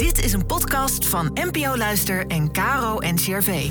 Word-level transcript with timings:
Dit 0.00 0.24
is 0.24 0.32
een 0.32 0.46
podcast 0.46 1.06
van 1.06 1.30
NPO 1.34 1.76
Luister 1.76 2.26
en 2.26 2.52
Caro 2.52 2.98
NCRV. 2.98 3.70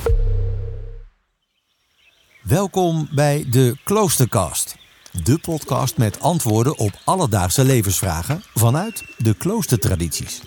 Welkom 2.43 3.07
bij 3.11 3.45
de 3.49 3.77
Kloostercast. 3.83 4.75
De 5.23 5.39
podcast 5.39 5.97
met 5.97 6.19
antwoorden 6.19 6.77
op 6.77 6.91
alledaagse 7.05 7.63
levensvragen 7.63 8.43
vanuit 8.53 9.03
de 9.17 9.33
kloostertradities. 9.33 10.41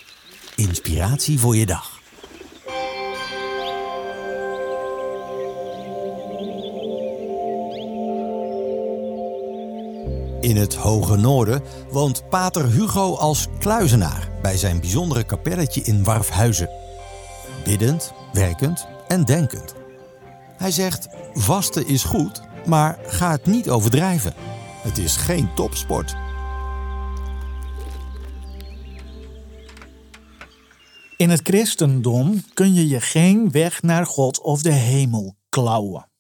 Inspiratie 0.57 1.39
voor 1.39 1.57
je 1.57 1.67
dag. 1.67 2.01
In 10.41 10.57
het 10.57 10.75
hoge 10.75 11.17
noorden 11.17 11.63
woont 11.91 12.29
pater 12.29 12.67
Hugo 12.67 13.15
als 13.15 13.47
kluizenaar 13.59 14.32
bij 14.43 14.57
zijn 14.57 14.81
bijzondere 14.81 15.25
kapelletje 15.25 15.83
in 15.83 16.05
Warfhuizen. 16.05 16.71
Biddend, 17.65 18.13
werkend 18.33 18.87
en 19.09 19.25
denkend. 19.25 19.75
Hij 20.57 20.71
zegt: 20.71 21.09
vasten 21.33 21.87
is 21.87 22.05
goed, 22.05 22.43
maar 22.67 22.99
ga 23.07 23.31
het 23.31 23.47
niet 23.47 23.71
overdrijven. 23.71 24.35
Het 24.83 24.99
is 24.99 25.17
geen 25.17 25.55
topsport. 25.55 26.15
In 31.17 31.31
het 31.31 31.41
christendom 31.43 32.43
kun 32.55 32.75
je 32.75 32.89
je 32.89 33.01
geen 33.01 33.51
weg 33.51 33.83
naar 33.83 34.07
God 34.07 34.41
of 34.41 34.63
de 34.63 34.73
hemel 34.73 35.37
klauwen. 35.49 36.12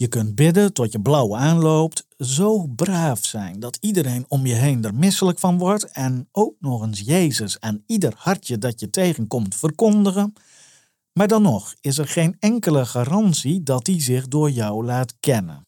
Je 0.00 0.08
kunt 0.08 0.34
bidden 0.34 0.72
tot 0.72 0.92
je 0.92 1.00
blauw 1.00 1.36
aanloopt, 1.36 2.06
zo 2.18 2.66
braaf 2.66 3.24
zijn 3.24 3.60
dat 3.60 3.78
iedereen 3.80 4.24
om 4.28 4.46
je 4.46 4.54
heen 4.54 4.84
er 4.84 4.94
misselijk 4.94 5.38
van 5.38 5.58
wordt 5.58 5.84
en 5.84 6.28
ook 6.32 6.54
nog 6.60 6.82
eens 6.82 7.00
Jezus 7.00 7.60
aan 7.60 7.82
ieder 7.86 8.12
hartje 8.16 8.58
dat 8.58 8.80
je 8.80 8.90
tegenkomt 8.90 9.54
verkondigen. 9.54 10.32
Maar 11.12 11.28
dan 11.28 11.42
nog 11.42 11.74
is 11.80 11.98
er 11.98 12.08
geen 12.08 12.36
enkele 12.38 12.86
garantie 12.86 13.62
dat 13.62 13.86
hij 13.86 14.00
zich 14.00 14.28
door 14.28 14.50
jou 14.50 14.84
laat 14.84 15.14
kennen. 15.20 15.66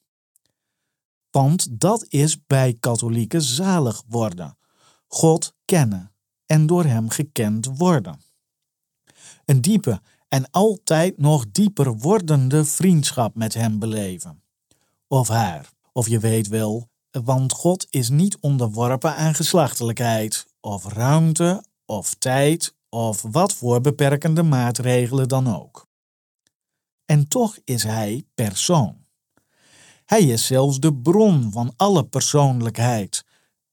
Want 1.30 1.80
dat 1.80 2.06
is 2.08 2.46
bij 2.46 2.76
katholieken 2.80 3.42
zalig 3.42 4.02
worden. 4.08 4.58
God 5.06 5.54
kennen 5.64 6.12
en 6.46 6.66
door 6.66 6.84
hem 6.84 7.08
gekend 7.08 7.78
worden. 7.78 8.20
Een 9.44 9.60
diepe 9.60 10.00
en 10.30 10.50
altijd 10.50 11.18
nog 11.18 11.50
dieper 11.52 11.96
wordende 11.96 12.64
vriendschap 12.64 13.34
met 13.34 13.54
hem 13.54 13.78
beleven. 13.78 14.42
Of 15.06 15.28
haar, 15.28 15.70
of 15.92 16.08
je 16.08 16.18
weet 16.18 16.48
wel, 16.48 16.88
want 17.10 17.52
God 17.52 17.86
is 17.90 18.08
niet 18.08 18.38
onderworpen 18.40 19.14
aan 19.14 19.34
geslachtelijkheid, 19.34 20.46
of 20.60 20.84
ruimte, 20.84 21.64
of 21.86 22.14
tijd, 22.14 22.74
of 22.88 23.22
wat 23.22 23.54
voor 23.54 23.80
beperkende 23.80 24.42
maatregelen 24.42 25.28
dan 25.28 25.54
ook. 25.54 25.86
En 27.04 27.28
toch 27.28 27.58
is 27.64 27.82
hij 27.82 28.24
persoon. 28.34 28.96
Hij 30.04 30.22
is 30.22 30.46
zelfs 30.46 30.80
de 30.80 30.94
bron 30.94 31.52
van 31.52 31.72
alle 31.76 32.04
persoonlijkheid, 32.04 33.24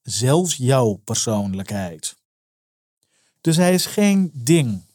zelfs 0.01 0.55
jouw 0.55 0.93
persoonlijkheid. 0.93 2.17
Dus 3.41 3.55
hij 3.55 3.73
is 3.73 3.85
geen 3.85 4.31
ding. 4.33 4.86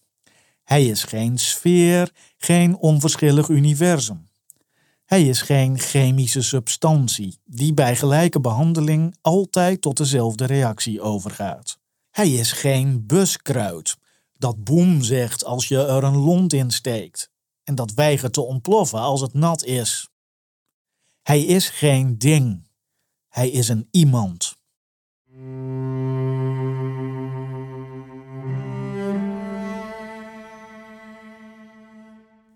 Hij 0.63 0.87
is 0.87 1.05
geen 1.05 1.39
sfeer, 1.39 2.13
geen 2.37 2.77
onverschillig 2.77 3.49
universum. 3.49 4.31
Hij 5.05 5.29
is 5.29 5.43
geen 5.43 5.79
chemische 5.79 6.43
substantie 6.43 7.39
die 7.45 7.75
bij 7.75 7.97
gelijke 7.97 8.41
behandeling 8.41 9.17
altijd 9.21 9.81
tot 9.81 9.97
dezelfde 9.97 10.45
reactie 10.45 11.01
overgaat. 11.01 11.79
Hij 12.11 12.31
is 12.31 12.53
geen 12.53 13.07
buskruid 13.07 13.97
dat 14.37 14.65
boem 14.65 15.03
zegt 15.03 15.45
als 15.45 15.69
je 15.69 15.87
er 15.87 16.05
een 16.05 16.17
lont 16.17 16.53
in 16.53 16.71
steekt 16.71 17.31
en 17.65 17.75
dat 17.75 17.95
weigert 17.95 18.33
te 18.33 18.41
ontploffen 18.41 18.99
als 18.99 19.21
het 19.21 19.35
nat 19.35 19.65
is. 19.65 20.09
Hij 21.23 21.42
is 21.42 21.69
geen 21.69 22.19
ding. 22.19 22.67
Hij 23.29 23.51
is 23.51 23.69
een 23.69 23.89
iemand. 23.91 24.57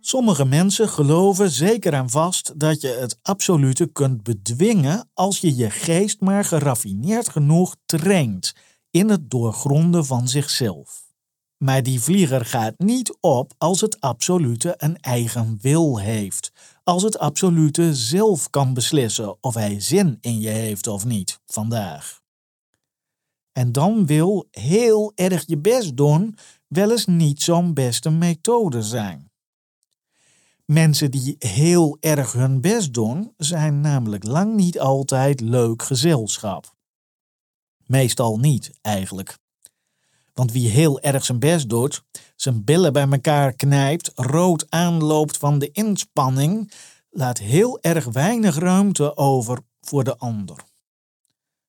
Sommige 0.08 0.44
mensen 0.44 0.88
geloven 0.88 1.50
zeker 1.50 1.92
en 1.92 2.10
vast 2.10 2.60
dat 2.60 2.80
je 2.80 2.88
het 2.88 3.18
absolute 3.22 3.86
kunt 3.86 4.22
bedwingen 4.22 5.08
als 5.14 5.38
je 5.38 5.56
je 5.56 5.70
geest 5.70 6.20
maar 6.20 6.44
geraffineerd 6.44 7.28
genoeg 7.28 7.76
traint 7.86 8.54
in 8.90 9.08
het 9.08 9.30
doorgronden 9.30 10.04
van 10.04 10.28
zichzelf. 10.28 11.04
Maar 11.64 11.82
die 11.82 12.00
vlieger 12.00 12.44
gaat 12.44 12.78
niet 12.78 13.16
op 13.20 13.52
als 13.58 13.80
het 13.80 14.00
absolute 14.00 14.74
een 14.76 14.96
eigen 15.00 15.58
wil 15.60 15.98
heeft, 15.98 16.52
als 16.84 17.02
het 17.02 17.18
absolute 17.18 17.94
zelf 17.94 18.50
kan 18.50 18.74
beslissen 18.74 19.36
of 19.40 19.54
hij 19.54 19.80
zin 19.80 20.18
in 20.20 20.40
je 20.40 20.50
heeft 20.50 20.86
of 20.86 21.04
niet 21.04 21.40
vandaag. 21.46 22.20
En 23.52 23.72
dan 23.72 24.06
wil 24.06 24.46
heel 24.50 25.12
erg 25.14 25.42
je 25.46 25.58
best 25.58 25.96
doen 25.96 26.36
wel 26.66 26.90
eens 26.90 27.06
niet 27.06 27.42
zo'n 27.42 27.74
beste 27.74 28.10
methode 28.10 28.82
zijn. 28.82 29.30
Mensen 30.66 31.10
die 31.10 31.36
heel 31.38 31.96
erg 32.00 32.32
hun 32.32 32.60
best 32.60 32.94
doen, 32.94 33.32
zijn 33.36 33.80
namelijk 33.80 34.24
lang 34.24 34.54
niet 34.54 34.80
altijd 34.80 35.40
leuk 35.40 35.82
gezelschap. 35.82 36.74
Meestal 37.84 38.38
niet, 38.38 38.78
eigenlijk. 38.82 39.38
Want 40.34 40.52
wie 40.52 40.68
heel 40.68 41.00
erg 41.00 41.24
zijn 41.24 41.38
best 41.38 41.68
doet, 41.68 42.04
zijn 42.36 42.64
billen 42.64 42.92
bij 42.92 43.08
elkaar 43.10 43.52
knijpt, 43.52 44.12
rood 44.14 44.70
aanloopt 44.70 45.36
van 45.36 45.58
de 45.58 45.70
inspanning, 45.70 46.72
laat 47.10 47.38
heel 47.38 47.80
erg 47.80 48.04
weinig 48.04 48.58
ruimte 48.58 49.16
over 49.16 49.58
voor 49.80 50.04
de 50.04 50.16
ander. 50.16 50.64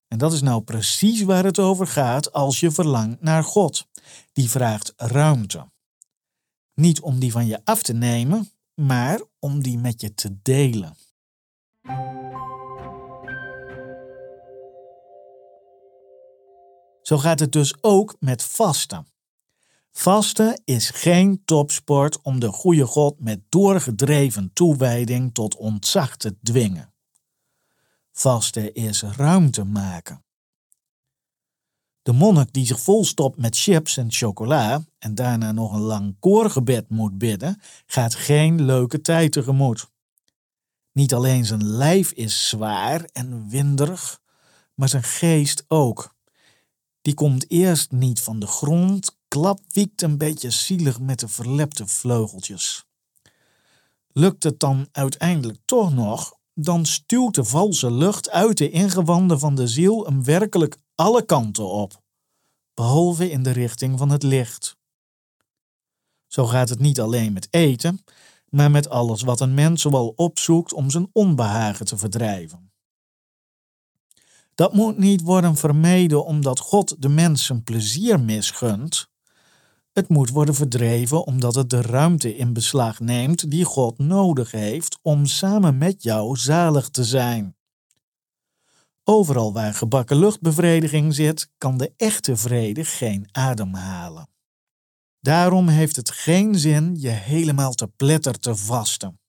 En 0.07 0.17
dat 0.17 0.33
is 0.33 0.41
nou 0.41 0.61
precies 0.61 1.21
waar 1.21 1.43
het 1.43 1.59
over 1.59 1.87
gaat 1.87 2.33
als 2.33 2.59
je 2.59 2.71
verlangt 2.71 3.21
naar 3.21 3.43
God. 3.43 3.87
Die 4.33 4.49
vraagt 4.49 4.93
ruimte. 4.95 5.69
Niet 6.73 7.01
om 7.01 7.19
die 7.19 7.31
van 7.31 7.45
je 7.45 7.61
af 7.63 7.81
te 7.81 7.93
nemen, 7.93 8.51
maar 8.81 9.21
om 9.39 9.63
die 9.63 9.77
met 9.77 10.01
je 10.01 10.13
te 10.13 10.41
delen. 10.41 10.95
Zo 17.01 17.17
gaat 17.17 17.39
het 17.39 17.51
dus 17.51 17.83
ook 17.83 18.15
met 18.19 18.43
vasten. 18.43 19.07
Vasten 19.91 20.61
is 20.65 20.89
geen 20.89 21.41
topsport 21.45 22.21
om 22.21 22.39
de 22.39 22.51
goede 22.51 22.85
God 22.85 23.19
met 23.19 23.41
doorgedreven 23.49 24.53
toewijding 24.53 25.33
tot 25.33 25.55
ontzag 25.55 26.17
te 26.17 26.37
dwingen. 26.41 26.93
Vasten 28.11 28.73
is 28.73 29.01
ruimte 29.01 29.63
maken. 29.63 30.26
De 32.07 32.13
monnik 32.13 32.53
die 32.53 32.65
zich 32.65 32.79
volstopt 32.79 33.37
met 33.37 33.57
chips 33.57 33.97
en 33.97 34.11
chocola 34.11 34.85
en 34.99 35.15
daarna 35.15 35.51
nog 35.51 35.73
een 35.73 35.81
lang 35.81 36.15
koorgebed 36.19 36.89
moet 36.89 37.17
bidden, 37.17 37.61
gaat 37.85 38.15
geen 38.15 38.65
leuke 38.65 39.01
tijd 39.01 39.31
tegemoet. 39.31 39.89
Niet 40.91 41.13
alleen 41.13 41.45
zijn 41.45 41.65
lijf 41.65 42.11
is 42.11 42.49
zwaar 42.49 43.09
en 43.13 43.49
winderig, 43.49 44.19
maar 44.75 44.89
zijn 44.89 45.03
geest 45.03 45.63
ook. 45.67 46.15
Die 47.01 47.13
komt 47.13 47.51
eerst 47.51 47.91
niet 47.91 48.21
van 48.21 48.39
de 48.39 48.47
grond, 48.47 49.17
klapwiekt 49.27 50.01
een 50.01 50.17
beetje 50.17 50.49
zielig 50.49 50.99
met 50.99 51.19
de 51.19 51.27
verlepte 51.27 51.87
vleugeltjes. 51.87 52.85
Lukt 54.11 54.43
het 54.43 54.59
dan 54.59 54.87
uiteindelijk 54.91 55.59
toch 55.65 55.93
nog, 55.93 56.36
dan 56.59 56.85
stuwt 56.85 57.35
de 57.35 57.43
valse 57.43 57.91
lucht 57.91 58.29
uit 58.29 58.57
de 58.57 58.69
ingewanden 58.69 59.39
van 59.39 59.55
de 59.55 59.67
ziel 59.67 60.05
hem 60.05 60.23
werkelijk 60.23 60.77
alle 60.95 61.25
kanten 61.25 61.69
op, 61.69 62.01
behalve 62.73 63.29
in 63.29 63.43
de 63.43 63.51
richting 63.51 63.97
van 63.97 64.09
het 64.09 64.23
licht. 64.23 64.77
Zo 66.27 66.45
gaat 66.45 66.69
het 66.69 66.79
niet 66.79 66.99
alleen 66.99 67.33
met 67.33 67.47
eten, 67.49 68.03
maar 68.49 68.71
met 68.71 68.89
alles 68.89 69.21
wat 69.21 69.39
een 69.39 69.53
mens 69.53 69.81
zowel 69.81 70.13
opzoekt 70.15 70.73
om 70.73 70.89
zijn 70.89 71.09
onbehagen 71.11 71.85
te 71.85 71.97
verdrijven. 71.97 72.71
Dat 74.55 74.73
moet 74.73 74.97
niet 74.97 75.21
worden 75.21 75.55
vermeden 75.55 76.25
omdat 76.25 76.59
God 76.59 77.01
de 77.01 77.09
mens 77.09 77.51
plezier 77.63 78.19
misgunt. 78.19 79.09
Het 79.97 80.09
moet 80.09 80.29
worden 80.29 80.55
verdreven 80.55 81.25
omdat 81.25 81.55
het 81.55 81.69
de 81.69 81.81
ruimte 81.81 82.35
in 82.35 82.53
beslag 82.53 82.99
neemt 82.99 83.51
die 83.51 83.63
God 83.65 83.97
nodig 83.97 84.51
heeft 84.51 84.99
om 85.01 85.25
samen 85.25 85.77
met 85.77 86.03
jou 86.03 86.35
zalig 86.35 86.89
te 86.89 87.03
zijn. 87.03 87.55
Overal 89.03 89.53
waar 89.53 89.73
gebakken 89.73 90.17
luchtbevrediging 90.17 91.13
zit, 91.13 91.49
kan 91.57 91.77
de 91.77 91.93
echte 91.95 92.35
vrede 92.35 92.85
geen 92.85 93.29
adem 93.31 93.73
halen. 93.73 94.29
Daarom 95.19 95.67
heeft 95.67 95.95
het 95.95 96.11
geen 96.11 96.59
zin 96.59 96.95
je 96.99 97.09
helemaal 97.09 97.73
te 97.73 97.87
pletter 97.87 98.39
te 98.39 98.55
vasten. 98.55 99.19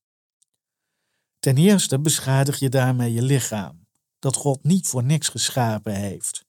Ten 1.39 1.57
eerste 1.57 1.99
beschadig 1.99 2.59
je 2.59 2.69
daarmee 2.69 3.13
je 3.13 3.21
lichaam 3.21 3.87
dat 4.19 4.35
God 4.35 4.63
niet 4.63 4.87
voor 4.87 5.03
niks 5.03 5.29
geschapen 5.29 5.93
heeft. 5.93 6.45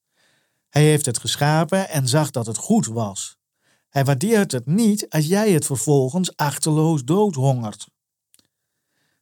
Hij 0.69 0.84
heeft 0.84 1.06
het 1.06 1.19
geschapen 1.19 1.88
en 1.88 2.08
zag 2.08 2.31
dat 2.31 2.46
het 2.46 2.56
goed 2.56 2.87
was. 2.87 3.38
Hij 3.90 4.04
waardeert 4.04 4.52
het 4.52 4.66
niet 4.66 5.08
als 5.08 5.26
jij 5.26 5.52
het 5.52 5.66
vervolgens 5.66 6.37
achterloos 6.37 7.04
doodhongert. 7.04 7.88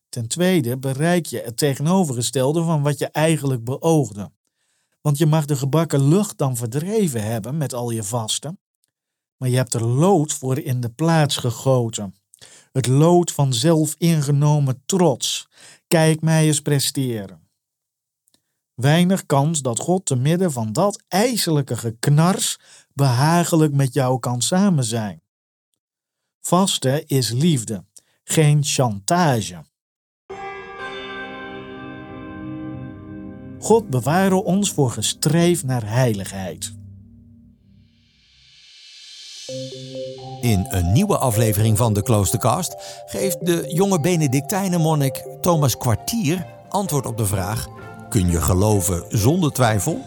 Ten 0.08 0.28
tweede 0.28 0.78
bereik 0.78 1.26
je 1.26 1.40
het 1.40 1.56
tegenovergestelde 1.56 2.62
van 2.62 2.82
wat 2.82 2.98
je 2.98 3.06
eigenlijk 3.06 3.64
beoogde. 3.64 4.30
Want 5.00 5.18
je 5.18 5.26
mag 5.26 5.44
de 5.44 5.56
gebakken 5.56 6.08
lucht 6.08 6.38
dan 6.38 6.56
verdreven 6.56 7.22
hebben 7.22 7.56
met 7.56 7.74
al 7.74 7.90
je 7.90 8.04
vasten, 8.04 8.58
maar 9.36 9.48
je 9.48 9.56
hebt 9.56 9.74
er 9.74 9.84
lood 9.84 10.32
voor 10.32 10.58
in 10.58 10.80
de 10.80 10.90
plaats 10.90 11.36
gegoten. 11.36 12.14
Het 12.72 12.86
lood 12.86 13.32
van 13.32 13.52
zelf 13.52 13.94
ingenomen 13.98 14.82
trots. 14.86 15.48
Kijk 15.86 16.20
mij 16.20 16.46
eens 16.46 16.60
presteren. 16.60 17.48
Weinig 18.74 19.26
kans 19.26 19.62
dat 19.62 19.78
God 19.78 20.06
te 20.06 20.16
midden 20.16 20.52
van 20.52 20.72
dat 20.72 21.02
ijselijke 21.08 21.76
geknars 21.76 22.58
behagelijk 22.98 23.72
met 23.72 23.94
jou 23.94 24.18
kan 24.18 24.40
samen 24.40 24.84
zijn. 24.84 25.22
Vasten 26.40 27.06
is 27.06 27.30
liefde, 27.30 27.84
geen 28.24 28.64
chantage. 28.64 29.64
God 33.58 33.90
beware 33.90 34.42
ons 34.42 34.72
voor 34.72 34.90
gestreef 34.90 35.64
naar 35.64 35.88
heiligheid. 35.88 36.72
In 40.40 40.66
een 40.68 40.92
nieuwe 40.92 41.18
aflevering 41.18 41.76
van 41.76 41.92
de 41.92 42.02
Kloostercast 42.02 43.02
geeft 43.06 43.46
de 43.46 43.64
jonge 43.74 44.00
Benedictijnenmonnik 44.00 45.26
Thomas 45.40 45.76
Kwartier 45.76 46.46
antwoord 46.68 47.06
op 47.06 47.16
de 47.16 47.26
vraag: 47.26 47.66
kun 48.08 48.30
je 48.30 48.40
geloven 48.40 49.04
zonder 49.08 49.52
twijfel? 49.52 50.04